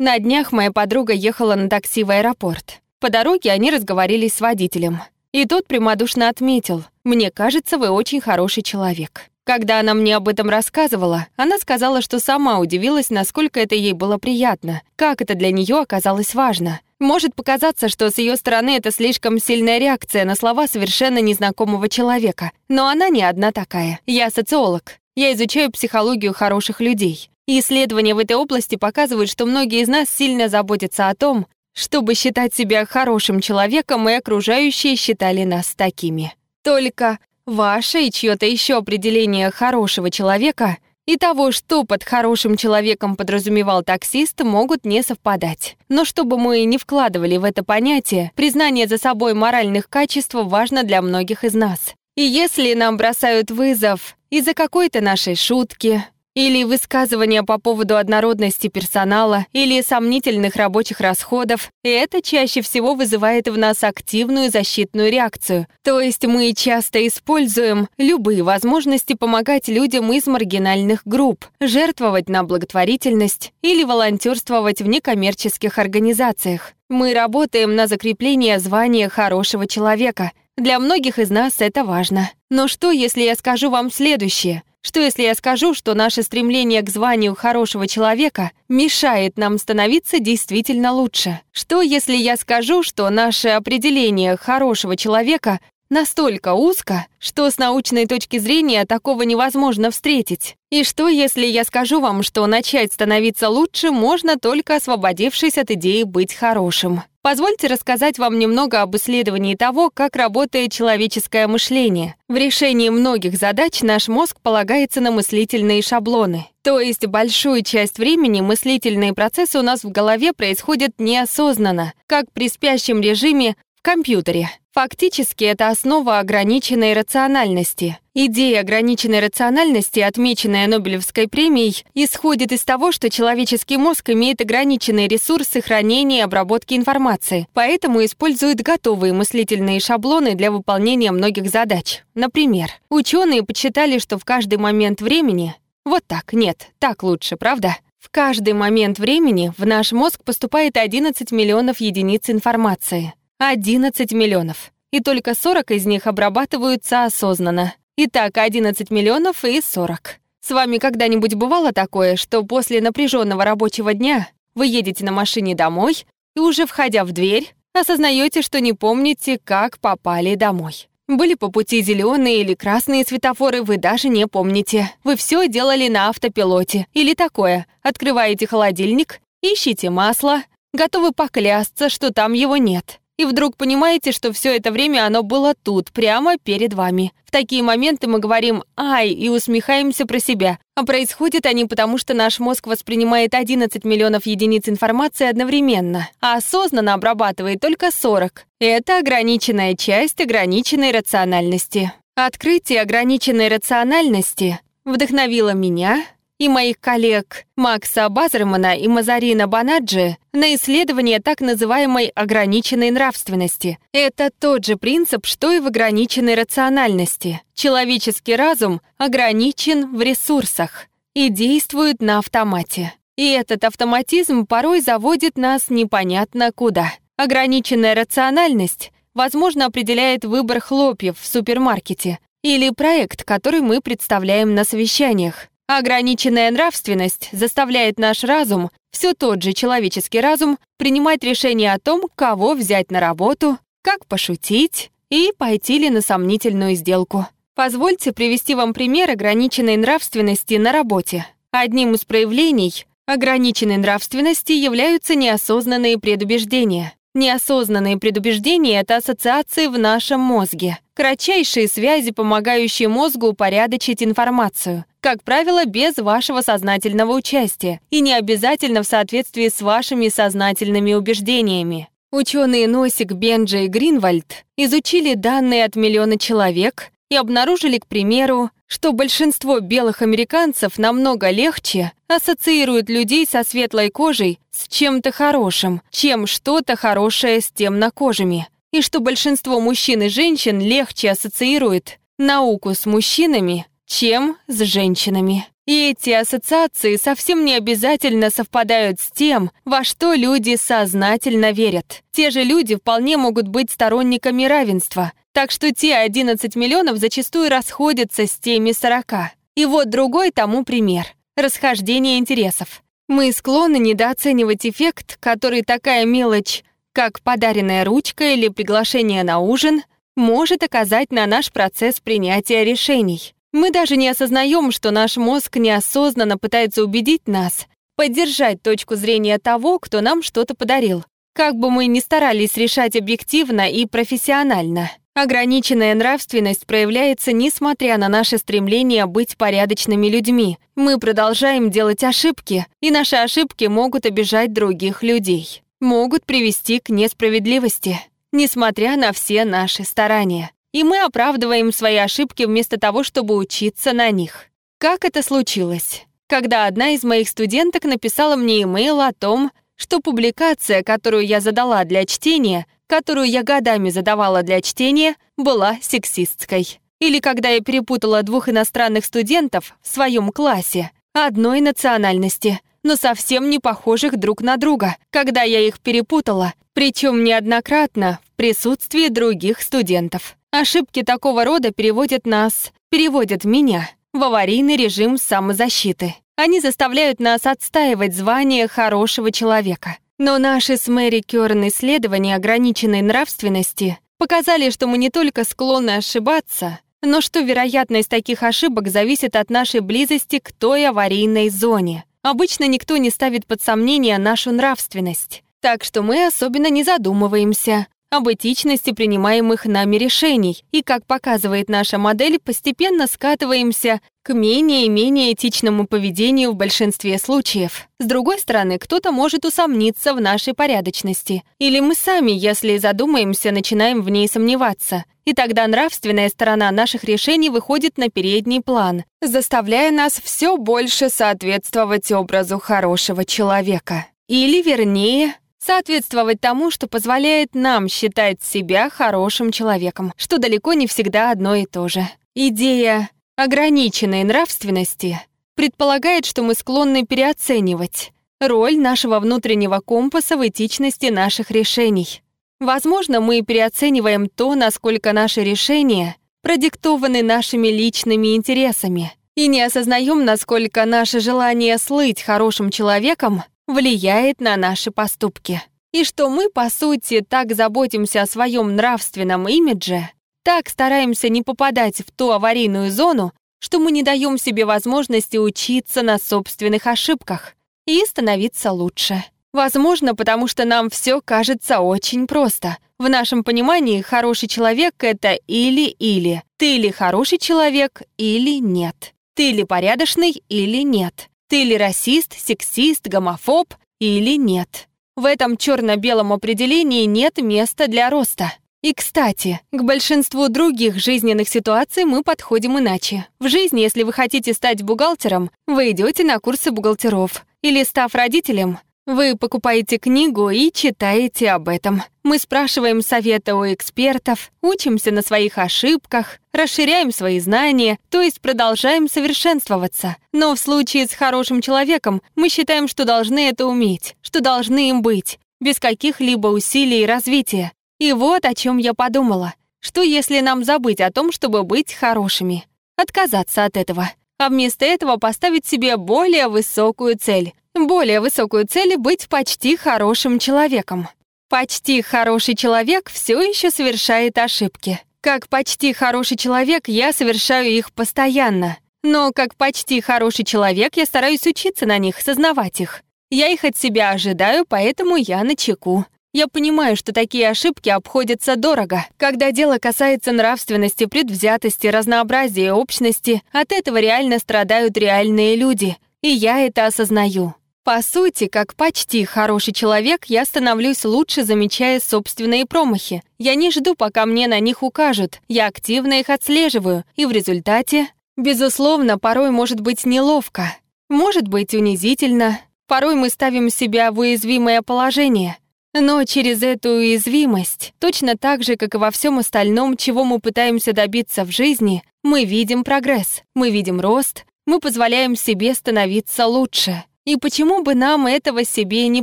[0.00, 2.80] На днях моя подруга ехала на такси в аэропорт.
[3.00, 5.00] По дороге они разговорились с водителем.
[5.32, 9.22] И тот прямодушно отметил, «Мне кажется, вы очень хороший человек».
[9.42, 14.18] Когда она мне об этом рассказывала, она сказала, что сама удивилась, насколько это ей было
[14.18, 16.80] приятно, как это для нее оказалось важно.
[17.00, 22.52] Может показаться, что с ее стороны это слишком сильная реакция на слова совершенно незнакомого человека.
[22.68, 23.98] Но она не одна такая.
[24.06, 24.98] Я социолог.
[25.16, 27.30] Я изучаю психологию хороших людей.
[27.50, 32.54] Исследования в этой области показывают, что многие из нас сильно заботятся о том, чтобы считать
[32.54, 36.34] себя хорошим человеком, и окружающие считали нас такими.
[36.62, 43.82] Только ваше и чье-то еще определение хорошего человека и того, что под хорошим человеком подразумевал
[43.82, 45.78] таксист, могут не совпадать.
[45.88, 51.00] Но чтобы мы не вкладывали в это понятие, признание за собой моральных качеств важно для
[51.00, 51.94] многих из нас.
[52.14, 56.04] И если нам бросают вызов из-за какой-то нашей шутки,
[56.38, 63.48] или высказывания по поводу однородности персонала, или сомнительных рабочих расходов, и это чаще всего вызывает
[63.48, 65.66] в нас активную защитную реакцию.
[65.82, 73.52] То есть мы часто используем любые возможности помогать людям из маргинальных групп, жертвовать на благотворительность
[73.62, 76.74] или волонтерствовать в некоммерческих организациях.
[76.88, 80.30] Мы работаем на закрепление звания хорошего человека.
[80.56, 82.30] Для многих из нас это важно.
[82.48, 84.62] Но что, если я скажу вам следующее?
[84.88, 90.92] Что если я скажу, что наше стремление к званию хорошего человека мешает нам становиться действительно
[90.92, 91.42] лучше?
[91.52, 98.38] Что если я скажу, что наше определение хорошего человека настолько узко, что с научной точки
[98.38, 100.56] зрения такого невозможно встретить?
[100.70, 106.04] И что, если я скажу вам, что начать становиться лучше можно только освободившись от идеи
[106.04, 107.02] быть хорошим?
[107.30, 112.14] Позвольте рассказать вам немного об исследовании того, как работает человеческое мышление.
[112.26, 116.46] В решении многих задач наш мозг полагается на мыслительные шаблоны.
[116.62, 122.48] То есть большую часть времени мыслительные процессы у нас в голове происходят неосознанно, как при
[122.48, 124.48] спящем режиме в компьютере.
[124.78, 127.98] Фактически это основа ограниченной рациональности.
[128.14, 135.60] Идея ограниченной рациональности, отмеченная Нобелевской премией, исходит из того, что человеческий мозг имеет ограниченные ресурсы
[135.60, 142.04] хранения и обработки информации, поэтому использует готовые мыслительные шаблоны для выполнения многих задач.
[142.14, 145.56] Например, ученые подсчитали, что в каждый момент времени...
[145.84, 147.76] Вот так, нет, так лучше, правда?
[147.98, 153.14] В каждый момент времени в наш мозг поступает 11 миллионов единиц информации.
[153.40, 154.72] 11 миллионов.
[154.90, 157.72] И только 40 из них обрабатываются осознанно.
[157.96, 160.16] Итак, 11 миллионов и 40.
[160.40, 166.04] С вами когда-нибудь бывало такое, что после напряженного рабочего дня вы едете на машине домой
[166.34, 170.88] и уже входя в дверь, осознаете, что не помните, как попали домой.
[171.06, 174.90] Были по пути зеленые или красные светофоры, вы даже не помните.
[175.04, 176.88] Вы все делали на автопилоте.
[176.92, 177.68] Или такое.
[177.82, 184.56] Открываете холодильник, ищите масло, готовы поклясться, что там его нет и вдруг понимаете, что все
[184.56, 187.12] это время оно было тут, прямо перед вами.
[187.24, 190.58] В такие моменты мы говорим «ай» и усмехаемся про себя.
[190.76, 196.94] А происходят они потому, что наш мозг воспринимает 11 миллионов единиц информации одновременно, а осознанно
[196.94, 198.46] обрабатывает только 40.
[198.60, 201.92] Это ограниченная часть ограниченной рациональности.
[202.14, 206.04] Открытие ограниченной рациональности вдохновило меня,
[206.38, 213.78] и моих коллег Макса Базермана и Мазарина Банаджи на исследование так называемой ограниченной нравственности.
[213.92, 217.42] Это тот же принцип, что и в ограниченной рациональности.
[217.54, 222.94] Человеческий разум ограничен в ресурсах и действует на автомате.
[223.16, 226.92] И этот автоматизм порой заводит нас непонятно куда.
[227.16, 235.48] Ограниченная рациональность, возможно, определяет выбор хлопьев в супермаркете или проект, который мы представляем на совещаниях.
[235.68, 242.54] Ограниченная нравственность заставляет наш разум, все тот же человеческий разум, принимать решение о том, кого
[242.54, 247.26] взять на работу, как пошутить и пойти ли на сомнительную сделку.
[247.54, 251.26] Позвольте привести вам пример ограниченной нравственности на работе.
[251.50, 256.94] Одним из проявлений ограниченной нравственности являются неосознанные предубеждения.
[257.14, 265.64] Неосознанные предубеждения— это ассоциации в нашем мозге, кратчайшие связи, помогающие мозгу упорядочить информацию, как правило,
[265.64, 271.88] без вашего сознательного участия и не обязательно в соответствии с вашими сознательными убеждениями.
[272.10, 278.92] Ученые Носик, Бенджи и Гринвальд изучили данные от миллиона человек и обнаружили, к примеру, что
[278.92, 286.76] большинство белых американцев намного легче ассоциируют людей со светлой кожей с чем-то хорошим, чем что-то
[286.76, 294.36] хорошее с темнокожими и что большинство мужчин и женщин легче ассоциируют науку с мужчинами, чем
[294.46, 295.48] с женщинами.
[295.66, 302.02] И эти ассоциации совсем не обязательно совпадают с тем, во что люди сознательно верят.
[302.12, 308.26] Те же люди вполне могут быть сторонниками равенства, так что те 11 миллионов зачастую расходятся
[308.26, 309.12] с теми 40.
[309.56, 311.04] И вот другой тому пример—
[311.36, 312.82] расхождение интересов.
[313.08, 316.62] Мы склонны недооценивать эффект, который такая мелочь,
[316.92, 319.82] как подаренная ручка или приглашение на ужин,
[320.16, 323.34] может оказать на наш процесс принятия решений.
[323.52, 327.66] Мы даже не осознаем, что наш мозг неосознанно пытается убедить нас,
[327.96, 331.04] поддержать точку зрения того, кто нам что-то подарил.
[331.34, 334.90] Как бы мы ни старались решать объективно и профессионально.
[335.14, 340.58] Ограниченная нравственность проявляется несмотря на наше стремление быть порядочными людьми.
[340.76, 345.62] Мы продолжаем делать ошибки, и наши ошибки могут обижать других людей.
[345.80, 352.78] Могут привести к несправедливости, несмотря на все наши старания и мы оправдываем свои ошибки вместо
[352.78, 354.46] того, чтобы учиться на них.
[354.78, 356.06] Как это случилось?
[356.26, 361.84] Когда одна из моих студенток написала мне имейл о том, что публикация, которую я задала
[361.84, 366.80] для чтения, которую я годами задавала для чтения, была сексистской.
[367.00, 373.58] Или когда я перепутала двух иностранных студентов в своем классе, одной национальности, но совсем не
[373.58, 380.37] похожих друг на друга, когда я их перепутала, причем неоднократно в присутствии других студентов.
[380.50, 386.14] Ошибки такого рода переводят нас, переводят меня в аварийный режим самозащиты.
[386.36, 389.98] Они заставляют нас отстаивать звание хорошего человека.
[390.18, 396.80] Но наши с Мэри Кёрн исследования ограниченной нравственности показали, что мы не только склонны ошибаться,
[397.02, 402.04] но что вероятность таких ошибок зависит от нашей близости к той аварийной зоне.
[402.22, 408.28] Обычно никто не ставит под сомнение нашу нравственность, так что мы особенно не задумываемся, об
[408.28, 415.32] этичности принимаемых нами решений, и, как показывает наша модель, постепенно скатываемся к менее и менее
[415.32, 417.88] этичному поведению в большинстве случаев.
[417.98, 424.02] С другой стороны, кто-то может усомниться в нашей порядочности, или мы сами, если задумаемся, начинаем
[424.02, 430.20] в ней сомневаться, и тогда нравственная сторона наших решений выходит на передний план, заставляя нас
[430.22, 434.06] все больше соответствовать образу хорошего человека.
[434.28, 441.30] Или, вернее, соответствовать тому, что позволяет нам считать себя хорошим человеком, что далеко не всегда
[441.30, 442.08] одно и то же.
[442.34, 445.20] Идея ограниченной нравственности
[445.54, 452.22] предполагает, что мы склонны переоценивать роль нашего внутреннего компаса в этичности наших решений.
[452.60, 460.84] Возможно, мы переоцениваем то, насколько наши решения продиктованы нашими личными интересами, и не осознаем, насколько
[460.84, 465.62] наше желание слыть хорошим человеком влияет на наши поступки.
[465.92, 470.10] И что мы, по сути, так заботимся о своем нравственном имидже,
[470.42, 476.02] так стараемся не попадать в ту аварийную зону, что мы не даем себе возможности учиться
[476.02, 477.54] на собственных ошибках
[477.86, 479.24] и становиться лучше.
[479.52, 482.76] Возможно, потому что нам все кажется очень просто.
[482.98, 486.42] В нашем понимании хороший человек— это или-или.
[486.58, 489.14] Ты или хороший человек, или нет.
[489.34, 491.28] Ты или порядочный, или нет.
[491.48, 494.88] Ты ли расист, сексист, гомофоб или нет?
[495.16, 498.52] В этом черно-белом определении нет места для роста.
[498.82, 503.26] И, кстати, к большинству других жизненных ситуаций мы подходим иначе.
[503.40, 507.46] В жизни, если вы хотите стать бухгалтером, вы идете на курсы бухгалтеров.
[507.62, 512.02] Или, став родителем, вы покупаете книгу и читаете об этом.
[512.24, 519.08] Мы спрашиваем совета у экспертов, учимся на своих ошибках, расширяем свои знания, то есть продолжаем
[519.08, 520.16] совершенствоваться.
[520.32, 525.00] Но в случае с хорошим человеком мы считаем, что должны это уметь, что должны им
[525.00, 527.72] быть, без каких-либо усилий и развития.
[527.98, 529.54] И вот о чем я подумала.
[529.80, 532.66] Что если нам забыть о том, чтобы быть хорошими?
[532.96, 534.10] Отказаться от этого.
[534.38, 541.08] А вместо этого поставить себе более высокую цель более высокую цель— быть почти хорошим человеком.
[541.48, 545.00] Почти хороший человек все еще совершает ошибки.
[545.20, 548.78] Как почти хороший человек я совершаю их постоянно.
[549.02, 553.02] Но как почти хороший человек я стараюсь учиться на них, сознавать их.
[553.30, 556.04] Я их от себя ожидаю, поэтому я на чеку.
[556.34, 559.06] Я понимаю, что такие ошибки обходятся дорого.
[559.16, 565.96] Когда дело касается нравственности, предвзятости, разнообразия общности, от этого реально страдают реальные люди.
[566.22, 567.54] И я это осознаю.
[567.84, 573.22] По сути, как почти хороший человек, я становлюсь лучше, замечая собственные промахи.
[573.38, 575.40] Я не жду, пока мне на них укажут.
[575.48, 580.76] Я активно их отслеживаю, и в результате, безусловно, порой может быть неловко,
[581.08, 582.60] может быть унизительно.
[582.88, 585.56] Порой мы ставим себя в уязвимое положение.
[585.94, 590.92] Но через эту уязвимость, точно так же, как и во всем остальном, чего мы пытаемся
[590.92, 597.02] добиться в жизни, мы видим прогресс, мы видим рост, мы позволяем себе становиться лучше.
[597.24, 599.22] И почему бы нам этого себе не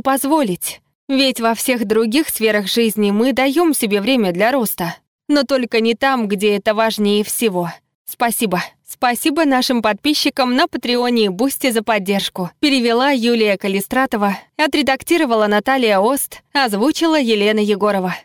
[0.00, 0.80] позволить?
[1.08, 4.96] Ведь во всех других сферах жизни мы даем себе время для роста.
[5.28, 7.70] Но только не там, где это важнее всего.
[8.04, 8.62] Спасибо.
[8.88, 12.50] Спасибо нашим подписчикам на Патреоне и Бусти за поддержку.
[12.58, 18.16] Перевела Юлия Калистратова, отредактировала Наталья Ост, озвучила Елена Егорова.